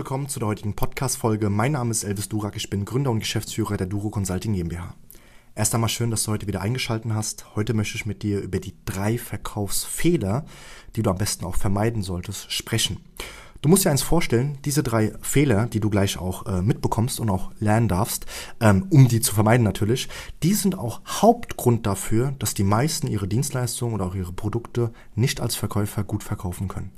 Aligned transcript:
Willkommen 0.00 0.30
zu 0.30 0.38
der 0.38 0.48
heutigen 0.48 0.74
Podcast-Folge. 0.74 1.50
Mein 1.50 1.72
Name 1.72 1.90
ist 1.90 2.04
Elvis 2.04 2.30
Durak, 2.30 2.56
ich 2.56 2.70
bin 2.70 2.86
Gründer 2.86 3.10
und 3.10 3.18
Geschäftsführer 3.18 3.76
der 3.76 3.86
Duro 3.86 4.08
Consulting 4.08 4.54
GmbH. 4.54 4.94
Erst 5.54 5.74
einmal 5.74 5.90
schön, 5.90 6.10
dass 6.10 6.22
du 6.22 6.32
heute 6.32 6.46
wieder 6.46 6.62
eingeschaltet 6.62 7.12
hast. 7.12 7.54
Heute 7.54 7.74
möchte 7.74 7.96
ich 7.96 8.06
mit 8.06 8.22
dir 8.22 8.40
über 8.40 8.60
die 8.60 8.72
drei 8.86 9.18
Verkaufsfehler, 9.18 10.46
die 10.96 11.02
du 11.02 11.10
am 11.10 11.18
besten 11.18 11.44
auch 11.44 11.56
vermeiden 11.56 12.00
solltest, 12.00 12.50
sprechen. 12.50 13.04
Du 13.60 13.68
musst 13.68 13.84
dir 13.84 13.90
eins 13.90 14.00
vorstellen, 14.00 14.56
diese 14.64 14.82
drei 14.82 15.12
Fehler, 15.20 15.66
die 15.66 15.80
du 15.80 15.90
gleich 15.90 16.16
auch 16.16 16.46
äh, 16.46 16.62
mitbekommst 16.62 17.20
und 17.20 17.28
auch 17.28 17.52
lernen 17.60 17.88
darfst, 17.88 18.24
ähm, 18.60 18.86
um 18.88 19.06
die 19.06 19.20
zu 19.20 19.34
vermeiden 19.34 19.64
natürlich, 19.64 20.08
die 20.42 20.54
sind 20.54 20.78
auch 20.78 21.02
Hauptgrund 21.04 21.84
dafür, 21.84 22.32
dass 22.38 22.54
die 22.54 22.64
meisten 22.64 23.06
ihre 23.06 23.28
Dienstleistungen 23.28 23.96
oder 23.96 24.06
auch 24.06 24.14
ihre 24.14 24.32
Produkte 24.32 24.94
nicht 25.14 25.42
als 25.42 25.56
Verkäufer 25.56 26.04
gut 26.04 26.22
verkaufen 26.22 26.68
können. 26.68 26.90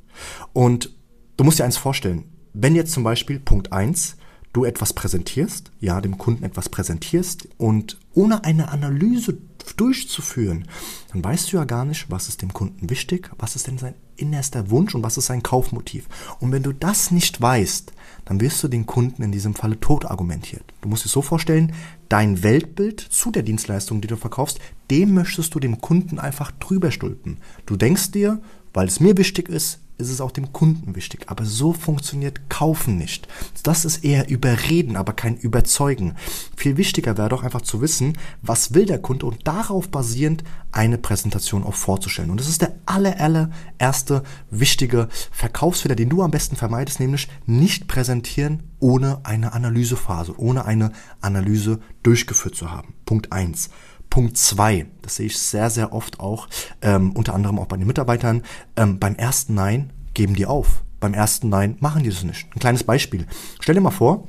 Und 0.52 0.96
du 1.36 1.42
musst 1.42 1.58
dir 1.58 1.64
eins 1.64 1.76
vorstellen, 1.76 2.28
wenn 2.52 2.74
jetzt 2.74 2.92
zum 2.92 3.04
Beispiel 3.04 3.38
Punkt 3.38 3.72
eins 3.72 4.16
du 4.52 4.64
etwas 4.64 4.92
präsentierst, 4.92 5.70
ja, 5.80 6.00
dem 6.00 6.18
Kunden 6.18 6.44
etwas 6.44 6.68
präsentierst 6.68 7.48
und 7.56 7.98
ohne 8.12 8.44
eine 8.44 8.68
Analyse 8.68 9.38
durchzuführen, 9.76 10.66
dann 11.12 11.24
weißt 11.24 11.52
du 11.52 11.56
ja 11.56 11.64
gar 11.64 11.84
nicht, 11.84 12.10
was 12.10 12.28
ist 12.28 12.42
dem 12.42 12.52
Kunden 12.52 12.90
wichtig, 12.90 13.30
was 13.38 13.56
ist 13.56 13.66
denn 13.66 13.78
sein 13.78 13.94
innerster 14.16 14.70
Wunsch 14.70 14.94
und 14.94 15.02
was 15.02 15.16
ist 15.16 15.26
sein 15.26 15.42
Kaufmotiv. 15.42 16.06
Und 16.38 16.52
wenn 16.52 16.62
du 16.62 16.72
das 16.72 17.10
nicht 17.10 17.40
weißt, 17.40 17.92
dann 18.24 18.40
wirst 18.40 18.62
du 18.62 18.68
den 18.68 18.86
Kunden 18.86 19.22
in 19.22 19.32
diesem 19.32 19.54
Falle 19.54 19.80
tot 19.80 20.04
argumentiert. 20.04 20.64
Du 20.80 20.88
musst 20.88 21.04
dir 21.04 21.08
so 21.08 21.22
vorstellen, 21.22 21.72
dein 22.08 22.42
Weltbild 22.42 23.00
zu 23.00 23.30
der 23.30 23.42
Dienstleistung, 23.42 24.00
die 24.00 24.08
du 24.08 24.16
verkaufst, 24.16 24.60
dem 24.90 25.14
möchtest 25.14 25.54
du 25.54 25.60
dem 25.60 25.80
Kunden 25.80 26.18
einfach 26.18 26.52
drüber 26.52 26.90
stülpen. 26.90 27.38
Du 27.66 27.76
denkst 27.76 28.12
dir, 28.12 28.40
weil 28.74 28.86
es 28.86 29.00
mir 29.00 29.16
wichtig 29.16 29.48
ist, 29.48 29.80
ist 30.02 30.10
es 30.10 30.20
auch 30.20 30.30
dem 30.30 30.52
Kunden 30.52 30.94
wichtig. 30.94 31.24
Aber 31.28 31.44
so 31.44 31.72
funktioniert 31.72 32.50
Kaufen 32.50 32.98
nicht. 32.98 33.28
Das 33.62 33.84
ist 33.84 34.04
eher 34.04 34.28
Überreden, 34.28 34.96
aber 34.96 35.12
kein 35.12 35.36
Überzeugen. 35.36 36.14
Viel 36.56 36.76
wichtiger 36.76 37.16
wäre 37.16 37.28
doch 37.28 37.42
einfach 37.42 37.62
zu 37.62 37.80
wissen, 37.80 38.18
was 38.42 38.74
will 38.74 38.86
der 38.86 39.00
Kunde 39.00 39.26
und 39.26 39.46
darauf 39.46 39.88
basierend 39.88 40.44
eine 40.72 40.98
Präsentation 40.98 41.64
auch 41.64 41.74
vorzustellen. 41.74 42.30
Und 42.30 42.40
das 42.40 42.48
ist 42.48 42.62
der 42.62 42.74
aller, 42.86 43.20
allererste 43.20 44.22
wichtige 44.50 45.08
Verkaufsfehler, 45.30 45.94
den 45.94 46.08
du 46.08 46.22
am 46.22 46.30
besten 46.30 46.56
vermeidest, 46.56 47.00
nämlich 47.00 47.28
nicht 47.46 47.88
präsentieren 47.88 48.64
ohne 48.82 49.20
eine 49.24 49.52
Analysephase, 49.52 50.34
ohne 50.38 50.64
eine 50.64 50.92
Analyse 51.20 51.78
durchgeführt 52.02 52.56
zu 52.56 52.70
haben. 52.70 52.94
Punkt 53.04 53.32
eins. 53.32 53.70
Punkt 54.12 54.36
zwei, 54.36 54.84
das 55.00 55.16
sehe 55.16 55.24
ich 55.24 55.38
sehr, 55.38 55.70
sehr 55.70 55.94
oft 55.94 56.20
auch, 56.20 56.46
ähm, 56.82 57.12
unter 57.12 57.32
anderem 57.32 57.58
auch 57.58 57.64
bei 57.64 57.78
den 57.78 57.86
Mitarbeitern, 57.86 58.42
ähm, 58.76 58.98
beim 58.98 59.14
ersten 59.14 59.54
Nein 59.54 59.90
geben 60.12 60.34
die 60.34 60.44
auf. 60.44 60.82
Beim 61.00 61.14
ersten 61.14 61.48
Nein 61.48 61.78
machen 61.80 62.02
die 62.02 62.10
das 62.10 62.22
nicht. 62.22 62.46
Ein 62.54 62.60
kleines 62.60 62.84
Beispiel. 62.84 63.26
Stell 63.58 63.74
dir 63.74 63.80
mal 63.80 63.90
vor, 63.90 64.28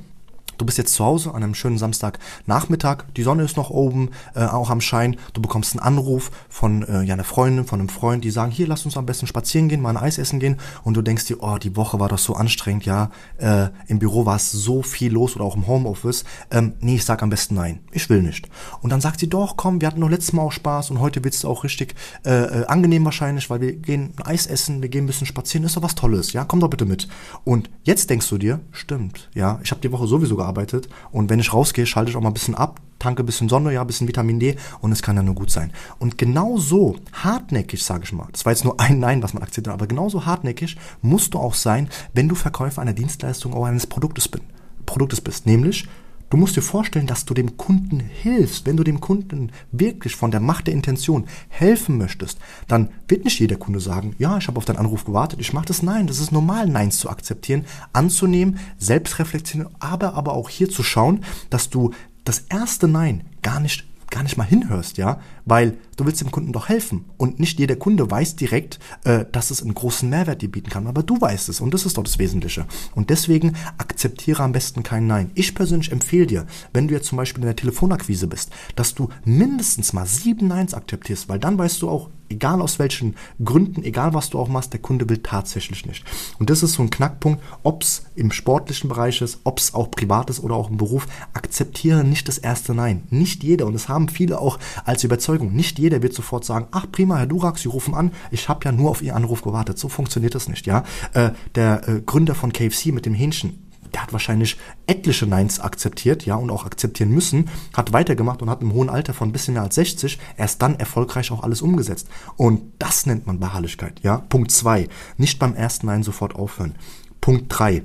Du 0.58 0.64
bist 0.64 0.78
jetzt 0.78 0.94
zu 0.94 1.04
Hause 1.04 1.34
an 1.34 1.42
einem 1.42 1.54
schönen 1.54 1.78
Samstagnachmittag, 1.78 3.04
die 3.16 3.22
Sonne 3.22 3.44
ist 3.44 3.56
noch 3.56 3.70
oben, 3.70 4.10
äh, 4.34 4.44
auch 4.44 4.70
am 4.70 4.80
Schein. 4.80 5.16
Du 5.32 5.40
bekommst 5.40 5.74
einen 5.74 5.80
Anruf 5.80 6.30
von 6.48 6.82
äh, 6.82 7.02
ja, 7.02 7.14
einer 7.14 7.24
Freundin, 7.24 7.64
von 7.64 7.80
einem 7.80 7.88
Freund, 7.88 8.24
die 8.24 8.30
sagen, 8.30 8.50
hier, 8.50 8.66
lass 8.66 8.84
uns 8.84 8.96
am 8.96 9.06
besten 9.06 9.26
spazieren 9.26 9.68
gehen, 9.68 9.80
mal 9.80 9.90
ein 9.90 9.96
Eis 9.96 10.18
essen 10.18 10.40
gehen. 10.40 10.58
Und 10.82 10.96
du 10.96 11.02
denkst 11.02 11.26
dir, 11.26 11.42
oh, 11.42 11.58
die 11.58 11.76
Woche 11.76 12.00
war 12.00 12.08
doch 12.08 12.18
so 12.18 12.34
anstrengend, 12.34 12.84
ja, 12.86 13.10
äh, 13.38 13.68
im 13.86 13.98
Büro 13.98 14.26
war 14.26 14.36
es 14.36 14.50
so 14.50 14.82
viel 14.82 15.12
los 15.12 15.36
oder 15.36 15.44
auch 15.44 15.56
im 15.56 15.66
Homeoffice. 15.66 16.24
Ähm, 16.50 16.74
nee, 16.80 16.96
ich 16.96 17.04
sag 17.04 17.22
am 17.22 17.30
besten 17.30 17.54
nein, 17.54 17.80
ich 17.92 18.08
will 18.08 18.22
nicht. 18.22 18.48
Und 18.80 18.90
dann 18.90 19.00
sagt 19.00 19.20
sie, 19.20 19.28
doch, 19.28 19.56
komm, 19.56 19.80
wir 19.80 19.88
hatten 19.88 20.00
noch 20.00 20.10
letztes 20.10 20.32
Mal 20.32 20.42
auch 20.42 20.52
Spaß 20.52 20.90
und 20.90 21.00
heute 21.00 21.24
wird's 21.24 21.44
auch 21.44 21.64
richtig 21.64 21.94
äh, 22.24 22.30
äh, 22.30 22.66
angenehm 22.66 23.04
wahrscheinlich, 23.04 23.50
weil 23.50 23.60
wir 23.60 23.72
gehen 23.72 24.12
ein 24.16 24.26
Eis 24.26 24.46
essen, 24.46 24.82
wir 24.82 24.88
gehen 24.88 25.04
ein 25.04 25.06
bisschen 25.06 25.26
spazieren, 25.26 25.64
ist 25.64 25.76
doch 25.76 25.82
was 25.82 25.94
Tolles, 25.94 26.32
ja, 26.32 26.44
komm 26.44 26.60
doch 26.60 26.68
bitte 26.68 26.84
mit. 26.84 27.08
Und 27.44 27.70
jetzt 27.82 28.10
denkst 28.10 28.28
du 28.28 28.38
dir, 28.38 28.60
stimmt, 28.72 29.30
ja, 29.34 29.58
ich 29.62 29.70
habe 29.70 29.80
die 29.80 29.92
Woche 29.92 30.06
sowieso 30.06 30.36
gearbeitet 30.44 30.88
und 31.10 31.30
wenn 31.30 31.40
ich 31.40 31.52
rausgehe, 31.52 31.86
schalte 31.86 32.10
ich 32.10 32.16
auch 32.16 32.20
mal 32.20 32.30
ein 32.30 32.34
bisschen 32.34 32.54
ab, 32.54 32.80
tanke 32.98 33.22
ein 33.22 33.26
bisschen 33.26 33.48
Sonne, 33.48 33.72
ja, 33.72 33.80
ein 33.80 33.86
bisschen 33.86 34.08
Vitamin 34.08 34.38
D 34.38 34.56
und 34.80 34.92
es 34.92 35.02
kann 35.02 35.16
ja 35.16 35.22
nur 35.22 35.34
gut 35.34 35.50
sein. 35.50 35.72
Und 35.98 36.18
genau 36.18 36.58
so 36.58 36.96
hartnäckig, 37.12 37.82
sage 37.82 38.04
ich 38.04 38.12
mal, 38.12 38.28
das 38.32 38.44
war 38.44 38.52
jetzt 38.52 38.64
nur 38.64 38.78
ein 38.80 38.98
Nein, 38.98 39.22
was 39.22 39.34
man 39.34 39.42
akzeptiert, 39.42 39.74
aber 39.74 39.86
genauso 39.86 40.26
hartnäckig 40.26 40.76
musst 41.02 41.34
du 41.34 41.38
auch 41.38 41.54
sein, 41.54 41.88
wenn 42.12 42.28
du 42.28 42.34
Verkäufer 42.34 42.82
einer 42.82 42.92
Dienstleistung 42.92 43.52
oder 43.52 43.66
eines 43.66 43.86
Produktes, 43.86 44.28
bin, 44.28 44.42
Produktes 44.86 45.20
bist. 45.20 45.46
Nämlich, 45.46 45.88
Du 46.34 46.40
musst 46.40 46.56
dir 46.56 46.62
vorstellen, 46.62 47.06
dass 47.06 47.26
du 47.26 47.32
dem 47.32 47.56
Kunden 47.56 48.00
hilfst. 48.00 48.66
Wenn 48.66 48.76
du 48.76 48.82
dem 48.82 48.98
Kunden 48.98 49.52
wirklich 49.70 50.16
von 50.16 50.32
der 50.32 50.40
Macht 50.40 50.66
der 50.66 50.74
Intention 50.74 51.26
helfen 51.48 51.96
möchtest, 51.96 52.40
dann 52.66 52.88
wird 53.06 53.24
nicht 53.24 53.38
jeder 53.38 53.54
Kunde 53.54 53.78
sagen, 53.78 54.16
ja, 54.18 54.36
ich 54.36 54.48
habe 54.48 54.58
auf 54.58 54.64
deinen 54.64 54.78
Anruf 54.78 55.04
gewartet, 55.04 55.38
ich 55.38 55.52
mache 55.52 55.66
das. 55.66 55.84
Nein, 55.84 56.08
das 56.08 56.18
ist 56.18 56.32
normal, 56.32 56.66
Neins 56.66 56.98
zu 56.98 57.08
akzeptieren, 57.08 57.66
anzunehmen, 57.92 58.58
selbst 58.78 59.20
reflektieren, 59.20 59.68
aber, 59.78 60.14
aber 60.14 60.32
auch 60.32 60.48
hier 60.48 60.68
zu 60.68 60.82
schauen, 60.82 61.24
dass 61.50 61.70
du 61.70 61.92
das 62.24 62.40
erste 62.48 62.88
Nein 62.88 63.22
gar 63.42 63.60
nicht 63.60 63.86
gar 64.14 64.22
nicht 64.22 64.36
mal 64.36 64.44
hinhörst, 64.44 64.96
ja, 64.96 65.18
weil 65.44 65.76
du 65.96 66.06
willst 66.06 66.20
dem 66.20 66.30
Kunden 66.30 66.52
doch 66.52 66.68
helfen. 66.68 67.04
Und 67.16 67.40
nicht 67.40 67.58
jeder 67.58 67.74
Kunde 67.74 68.08
weiß 68.08 68.36
direkt, 68.36 68.78
äh, 69.02 69.24
dass 69.32 69.50
es 69.50 69.60
einen 69.60 69.74
großen 69.74 70.08
Mehrwert 70.08 70.40
dir 70.40 70.50
bieten 70.50 70.70
kann, 70.70 70.86
aber 70.86 71.02
du 71.02 71.20
weißt 71.20 71.48
es. 71.48 71.60
Und 71.60 71.74
das 71.74 71.84
ist 71.84 71.98
doch 71.98 72.04
das 72.04 72.20
Wesentliche. 72.20 72.64
Und 72.94 73.10
deswegen 73.10 73.56
akzeptiere 73.76 74.44
am 74.44 74.52
besten 74.52 74.84
kein 74.84 75.08
Nein. 75.08 75.32
Ich 75.34 75.56
persönlich 75.56 75.90
empfehle 75.90 76.28
dir, 76.28 76.46
wenn 76.72 76.86
du 76.86 76.94
jetzt 76.94 77.08
zum 77.08 77.18
Beispiel 77.18 77.42
in 77.42 77.48
der 77.48 77.56
Telefonakquise 77.56 78.28
bist, 78.28 78.52
dass 78.76 78.94
du 78.94 79.08
mindestens 79.24 79.92
mal 79.92 80.06
sieben 80.06 80.46
Neins 80.46 80.74
akzeptierst, 80.74 81.28
weil 81.28 81.40
dann 81.40 81.58
weißt 81.58 81.82
du 81.82 81.88
auch, 81.90 82.08
egal 82.28 82.60
aus 82.60 82.78
welchen 82.78 83.16
Gründen, 83.42 83.82
egal 83.84 84.14
was 84.14 84.30
du 84.30 84.38
auch 84.38 84.48
machst, 84.48 84.72
der 84.72 84.80
Kunde 84.80 85.08
will 85.08 85.18
tatsächlich 85.18 85.86
nicht. 85.86 86.04
Und 86.38 86.50
das 86.50 86.62
ist 86.62 86.74
so 86.74 86.82
ein 86.82 86.90
Knackpunkt, 86.90 87.42
ob 87.62 87.82
es 87.82 88.06
im 88.14 88.32
sportlichen 88.32 88.88
Bereich 88.88 89.20
ist, 89.20 89.40
ob 89.44 89.58
es 89.58 89.74
auch 89.74 89.90
privat 89.90 90.30
ist 90.30 90.40
oder 90.40 90.54
auch 90.54 90.70
im 90.70 90.76
Beruf, 90.76 91.06
akzeptiere 91.32 92.04
nicht 92.04 92.28
das 92.28 92.38
erste 92.38 92.74
Nein. 92.74 93.04
Nicht 93.10 93.42
jeder, 93.42 93.66
und 93.66 93.72
das 93.72 93.88
haben 93.88 94.08
viele 94.08 94.40
auch 94.40 94.58
als 94.84 95.04
Überzeugung, 95.04 95.52
nicht 95.54 95.78
jeder 95.78 96.02
wird 96.02 96.14
sofort 96.14 96.44
sagen, 96.44 96.66
ach 96.70 96.86
prima, 96.90 97.18
Herr 97.18 97.26
Durak, 97.26 97.58
Sie 97.58 97.68
rufen 97.68 97.94
an, 97.94 98.12
ich 98.30 98.48
habe 98.48 98.64
ja 98.64 98.72
nur 98.72 98.90
auf 98.90 99.02
Ihren 99.02 99.16
Anruf 99.16 99.42
gewartet. 99.42 99.78
So 99.78 99.88
funktioniert 99.88 100.34
das 100.34 100.48
nicht, 100.48 100.66
ja. 100.66 100.84
Äh, 101.12 101.30
der 101.54 101.88
äh, 101.88 102.00
Gründer 102.00 102.34
von 102.34 102.52
KFC 102.52 102.86
mit 102.86 103.06
dem 103.06 103.14
Hähnchen, 103.14 103.63
der 103.94 104.02
hat 104.02 104.12
wahrscheinlich 104.12 104.58
etliche 104.86 105.26
Neins 105.26 105.60
akzeptiert, 105.60 106.26
ja, 106.26 106.34
und 106.34 106.50
auch 106.50 106.66
akzeptieren 106.66 107.10
müssen, 107.10 107.48
hat 107.72 107.92
weitergemacht 107.92 108.42
und 108.42 108.50
hat 108.50 108.60
im 108.60 108.72
hohen 108.72 108.90
Alter 108.90 109.14
von 109.14 109.28
ein 109.28 109.32
bisschen 109.32 109.54
mehr 109.54 109.62
als 109.62 109.76
60 109.76 110.18
erst 110.36 110.60
dann 110.60 110.78
erfolgreich 110.78 111.30
auch 111.30 111.42
alles 111.44 111.62
umgesetzt. 111.62 112.08
Und 112.36 112.72
das 112.78 113.06
nennt 113.06 113.26
man 113.26 113.38
Beharrlichkeit, 113.38 114.00
ja. 114.02 114.18
Punkt 114.18 114.50
zwei, 114.50 114.88
nicht 115.16 115.38
beim 115.38 115.54
ersten 115.54 115.86
Nein 115.86 116.02
sofort 116.02 116.34
aufhören. 116.34 116.74
Punkt 117.20 117.46
drei, 117.48 117.82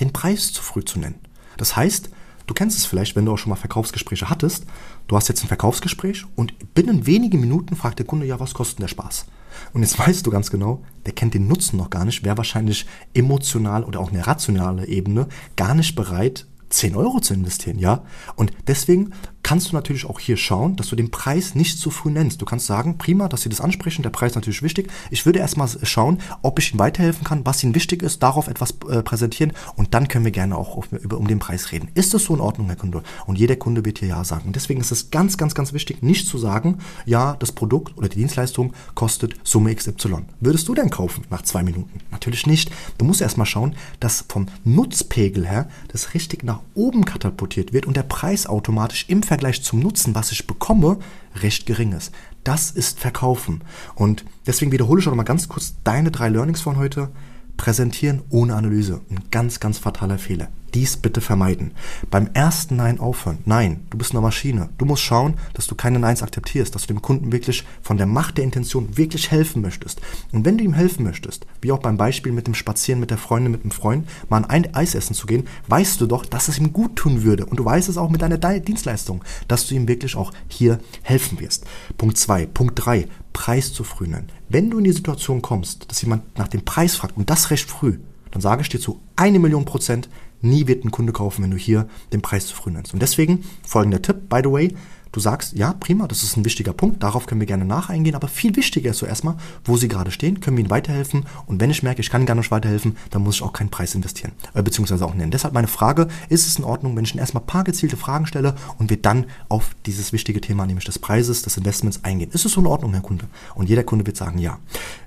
den 0.00 0.12
Preis 0.12 0.52
zu 0.52 0.62
früh 0.62 0.84
zu 0.84 0.98
nennen. 0.98 1.20
Das 1.58 1.76
heißt, 1.76 2.10
du 2.46 2.54
kennst 2.54 2.78
es 2.78 2.86
vielleicht, 2.86 3.16
wenn 3.16 3.24
du 3.24 3.32
auch 3.32 3.38
schon 3.38 3.50
mal 3.50 3.56
Verkaufsgespräche 3.56 4.30
hattest. 4.30 4.64
Du 5.08 5.16
hast 5.16 5.28
jetzt 5.28 5.42
ein 5.42 5.48
Verkaufsgespräch 5.48 6.24
und 6.36 6.74
binnen 6.74 7.06
wenigen 7.06 7.40
Minuten 7.40 7.76
fragt 7.76 7.98
der 7.98 8.06
Kunde, 8.06 8.26
ja, 8.26 8.40
was 8.40 8.54
kostet 8.54 8.80
der 8.80 8.88
Spaß? 8.88 9.26
Und 9.72 9.82
jetzt 9.82 9.98
weißt 10.06 10.26
du 10.26 10.30
ganz 10.30 10.50
genau, 10.50 10.82
der 11.04 11.12
kennt 11.12 11.34
den 11.34 11.48
Nutzen 11.48 11.76
noch 11.76 11.90
gar 11.90 12.04
nicht, 12.04 12.24
wäre 12.24 12.36
wahrscheinlich 12.36 12.86
emotional 13.14 13.84
oder 13.84 14.00
auch 14.00 14.10
eine 14.10 14.26
rationale 14.26 14.86
Ebene 14.86 15.28
gar 15.56 15.74
nicht 15.74 15.94
bereit, 15.94 16.46
10 16.68 16.96
Euro 16.96 17.20
zu 17.20 17.32
investieren, 17.32 17.78
ja? 17.78 18.02
Und 18.34 18.52
deswegen 18.66 19.12
kannst 19.46 19.70
du 19.70 19.76
natürlich 19.76 20.06
auch 20.06 20.18
hier 20.18 20.36
schauen, 20.36 20.74
dass 20.74 20.88
du 20.88 20.96
den 20.96 21.12
Preis 21.12 21.54
nicht 21.54 21.78
zu 21.78 21.92
früh 21.92 22.10
nennst. 22.10 22.42
Du 22.42 22.44
kannst 22.44 22.66
sagen, 22.66 22.98
prima, 22.98 23.28
dass 23.28 23.42
sie 23.42 23.48
das 23.48 23.60
ansprechen, 23.60 24.02
der 24.02 24.10
Preis 24.10 24.32
ist 24.32 24.34
natürlich 24.34 24.60
wichtig. 24.60 24.90
Ich 25.12 25.24
würde 25.24 25.38
erstmal 25.38 25.68
schauen, 25.84 26.18
ob 26.42 26.58
ich 26.58 26.72
ihnen 26.72 26.80
weiterhelfen 26.80 27.22
kann, 27.22 27.46
was 27.46 27.62
ihnen 27.62 27.76
wichtig 27.76 28.02
ist, 28.02 28.24
darauf 28.24 28.48
etwas 28.48 28.74
äh, 28.90 29.04
präsentieren 29.04 29.52
und 29.76 29.94
dann 29.94 30.08
können 30.08 30.24
wir 30.24 30.32
gerne 30.32 30.56
auch 30.58 30.76
auf, 30.76 30.90
über, 30.90 31.16
um 31.16 31.28
den 31.28 31.38
Preis 31.38 31.70
reden. 31.70 31.90
Ist 31.94 32.12
das 32.12 32.24
so 32.24 32.34
in 32.34 32.40
Ordnung, 32.40 32.66
Herr 32.66 32.74
Kunde? 32.74 33.04
Und 33.26 33.38
jeder 33.38 33.54
Kunde 33.54 33.84
wird 33.84 34.00
hier 34.00 34.08
Ja 34.08 34.24
sagen. 34.24 34.46
Und 34.48 34.56
deswegen 34.56 34.80
ist 34.80 34.90
es 34.90 35.12
ganz, 35.12 35.38
ganz, 35.38 35.54
ganz 35.54 35.72
wichtig, 35.72 36.02
nicht 36.02 36.26
zu 36.26 36.38
sagen, 36.38 36.78
ja, 37.04 37.36
das 37.38 37.52
Produkt 37.52 37.96
oder 37.96 38.08
die 38.08 38.18
Dienstleistung 38.18 38.72
kostet 38.96 39.36
Summe 39.44 39.72
XY. 39.72 40.24
Würdest 40.40 40.66
du 40.66 40.74
denn 40.74 40.90
kaufen 40.90 41.22
nach 41.30 41.42
zwei 41.42 41.62
Minuten? 41.62 42.00
Natürlich 42.10 42.48
nicht. 42.48 42.72
Du 42.98 43.04
musst 43.04 43.20
erstmal 43.20 43.46
schauen, 43.46 43.76
dass 44.00 44.24
vom 44.28 44.46
Nutzpegel 44.64 45.46
her 45.46 45.68
das 45.86 46.14
richtig 46.14 46.42
nach 46.42 46.62
oben 46.74 47.04
katapultiert 47.04 47.72
wird 47.72 47.86
und 47.86 47.96
der 47.96 48.02
Preis 48.02 48.48
automatisch 48.48 49.04
im 49.06 49.22
Vergleich 49.22 49.35
Vergleich 49.36 49.62
zum 49.62 49.80
Nutzen, 49.80 50.14
was 50.14 50.32
ich 50.32 50.46
bekomme, 50.46 50.96
recht 51.34 51.66
gering 51.66 51.92
ist. 51.92 52.10
Das 52.42 52.70
ist 52.70 52.98
Verkaufen. 52.98 53.60
Und 53.94 54.24
deswegen 54.46 54.72
wiederhole 54.72 54.98
ich 54.98 55.06
auch 55.06 55.10
noch 55.10 55.16
mal 55.18 55.24
ganz 55.24 55.46
kurz 55.46 55.74
deine 55.84 56.10
drei 56.10 56.30
Learnings 56.30 56.62
von 56.62 56.78
heute. 56.78 57.10
Präsentieren 57.56 58.22
ohne 58.30 58.54
Analyse. 58.54 59.00
Ein 59.10 59.24
ganz, 59.30 59.60
ganz 59.60 59.78
fataler 59.78 60.18
Fehler. 60.18 60.48
Dies 60.74 60.98
bitte 60.98 61.22
vermeiden. 61.22 61.70
Beim 62.10 62.28
ersten 62.34 62.76
Nein 62.76 63.00
aufhören. 63.00 63.38
Nein, 63.46 63.86
du 63.88 63.96
bist 63.96 64.10
eine 64.10 64.20
Maschine. 64.20 64.68
Du 64.76 64.84
musst 64.84 65.02
schauen, 65.02 65.36
dass 65.54 65.66
du 65.66 65.74
keine 65.74 65.98
Neins 65.98 66.22
akzeptierst, 66.22 66.74
dass 66.74 66.82
du 66.82 66.92
dem 66.92 67.00
Kunden 67.00 67.32
wirklich 67.32 67.64
von 67.80 67.96
der 67.96 68.06
Macht 68.06 68.36
der 68.36 68.44
Intention 68.44 68.98
wirklich 68.98 69.30
helfen 69.30 69.62
möchtest. 69.62 70.02
Und 70.32 70.44
wenn 70.44 70.58
du 70.58 70.64
ihm 70.64 70.74
helfen 70.74 71.04
möchtest, 71.04 71.46
wie 71.62 71.72
auch 71.72 71.78
beim 71.78 71.96
Beispiel 71.96 72.32
mit 72.32 72.46
dem 72.46 72.54
Spazieren 72.54 73.00
mit 73.00 73.10
der 73.10 73.16
Freundin, 73.16 73.52
mit 73.52 73.64
dem 73.64 73.70
Freund, 73.70 74.06
mal 74.28 74.44
ein 74.44 74.74
Eis 74.74 74.94
essen 74.94 75.14
zu 75.14 75.26
gehen, 75.26 75.48
weißt 75.68 75.98
du 76.00 76.06
doch, 76.06 76.26
dass 76.26 76.48
es 76.48 76.58
ihm 76.58 76.74
gut 76.74 76.96
tun 76.96 77.22
würde. 77.22 77.46
Und 77.46 77.58
du 77.58 77.64
weißt 77.64 77.88
es 77.88 77.96
auch 77.96 78.10
mit 78.10 78.20
deiner 78.20 78.36
Dienstleistung, 78.36 79.24
dass 79.48 79.66
du 79.66 79.74
ihm 79.74 79.88
wirklich 79.88 80.14
auch 80.14 80.32
hier 80.48 80.78
helfen 81.02 81.40
wirst. 81.40 81.64
Punkt 81.96 82.18
zwei, 82.18 82.44
Punkt 82.44 82.84
drei, 82.84 83.08
Preis 83.36 83.74
zu 83.74 83.84
früh 83.84 84.06
nennen. 84.06 84.30
Wenn 84.48 84.70
du 84.70 84.78
in 84.78 84.84
die 84.84 84.92
Situation 84.92 85.42
kommst, 85.42 85.90
dass 85.90 86.00
jemand 86.00 86.38
nach 86.38 86.48
dem 86.48 86.64
Preis 86.64 86.96
fragt 86.96 87.18
und 87.18 87.28
das 87.28 87.50
recht 87.50 87.68
früh, 87.68 87.98
dann 88.30 88.40
sage 88.40 88.62
ich 88.62 88.70
dir 88.70 88.80
zu 88.80 88.98
eine 89.14 89.38
Million 89.38 89.66
Prozent, 89.66 90.08
nie 90.40 90.66
wird 90.66 90.86
ein 90.86 90.90
Kunde 90.90 91.12
kaufen, 91.12 91.44
wenn 91.44 91.50
du 91.50 91.58
hier 91.58 91.86
den 92.14 92.22
Preis 92.22 92.46
zu 92.46 92.56
früh 92.56 92.70
nennst. 92.70 92.94
Und 92.94 93.02
deswegen 93.02 93.44
folgender 93.62 94.00
Tipp, 94.00 94.30
by 94.30 94.40
the 94.42 94.50
way, 94.50 94.74
Du 95.16 95.20
sagst, 95.20 95.56
ja, 95.56 95.72
prima, 95.72 96.06
das 96.06 96.22
ist 96.22 96.36
ein 96.36 96.44
wichtiger 96.44 96.74
Punkt, 96.74 97.02
darauf 97.02 97.24
können 97.24 97.40
wir 97.40 97.46
gerne 97.46 97.64
nacheingehen, 97.64 98.14
aber 98.14 98.28
viel 98.28 98.54
wichtiger 98.54 98.90
ist 98.90 98.98
so 98.98 99.06
erstmal, 99.06 99.36
wo 99.64 99.78
Sie 99.78 99.88
gerade 99.88 100.10
stehen, 100.10 100.40
können 100.40 100.58
wir 100.58 100.60
Ihnen 100.60 100.68
weiterhelfen 100.68 101.24
und 101.46 101.58
wenn 101.58 101.70
ich 101.70 101.82
merke, 101.82 102.02
ich 102.02 102.10
kann 102.10 102.26
gar 102.26 102.34
nicht 102.34 102.50
weiterhelfen, 102.50 102.98
dann 103.08 103.22
muss 103.22 103.36
ich 103.36 103.42
auch 103.42 103.54
keinen 103.54 103.70
Preis 103.70 103.94
investieren, 103.94 104.32
äh, 104.52 104.62
beziehungsweise 104.62 105.06
auch 105.06 105.14
nennen. 105.14 105.30
Deshalb 105.30 105.54
meine 105.54 105.68
Frage, 105.68 106.08
ist 106.28 106.46
es 106.46 106.58
in 106.58 106.64
Ordnung, 106.64 106.94
wenn 106.96 107.04
ich 107.04 107.14
Ihnen 107.14 107.20
erstmal 107.20 107.42
ein 107.42 107.46
paar 107.46 107.64
gezielte 107.64 107.96
Fragen 107.96 108.26
stelle 108.26 108.56
und 108.76 108.90
wir 108.90 109.00
dann 109.00 109.24
auf 109.48 109.70
dieses 109.86 110.12
wichtige 110.12 110.42
Thema, 110.42 110.66
nämlich 110.66 110.84
des 110.84 110.98
Preises, 110.98 111.40
des 111.40 111.56
Investments 111.56 112.04
eingehen? 112.04 112.30
Ist 112.32 112.44
es 112.44 112.52
so 112.52 112.60
in 112.60 112.66
Ordnung, 112.66 112.92
Herr 112.92 113.00
Kunde? 113.00 113.24
Und 113.54 113.70
jeder 113.70 113.84
Kunde 113.84 114.04
wird 114.04 114.18
sagen, 114.18 114.38
ja. 114.38 114.58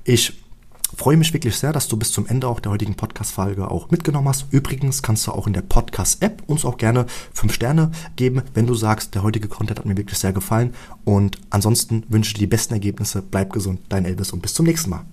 Ich 0.05 0.33
freue 0.95 1.17
mich 1.17 1.33
wirklich 1.33 1.55
sehr, 1.55 1.73
dass 1.73 1.87
du 1.87 1.97
bis 1.97 2.11
zum 2.11 2.27
Ende 2.27 2.47
auch 2.47 2.59
der 2.59 2.71
heutigen 2.71 2.95
Podcast-Folge 2.95 3.69
auch 3.69 3.91
mitgenommen 3.91 4.27
hast. 4.27 4.47
Übrigens 4.51 5.01
kannst 5.01 5.27
du 5.27 5.31
auch 5.31 5.47
in 5.47 5.53
der 5.53 5.61
Podcast-App 5.61 6.43
uns 6.47 6.65
auch 6.65 6.77
gerne 6.77 7.05
fünf 7.33 7.53
Sterne 7.53 7.91
geben, 8.15 8.41
wenn 8.53 8.67
du 8.67 8.75
sagst, 8.75 9.15
der 9.15 9.23
heutige 9.23 9.47
Content 9.47 9.79
hat 9.79 9.85
mir 9.85 9.97
wirklich 9.97 10.19
sehr 10.19 10.33
gefallen. 10.33 10.73
Und 11.05 11.39
ansonsten 11.49 12.03
wünsche 12.09 12.33
dir 12.33 12.41
die 12.41 12.47
besten 12.47 12.73
Ergebnisse. 12.73 13.21
Bleib 13.21 13.53
gesund, 13.53 13.81
dein 13.89 14.05
Elvis 14.05 14.31
und 14.31 14.41
bis 14.41 14.53
zum 14.53 14.65
nächsten 14.65 14.89
Mal. 14.89 15.05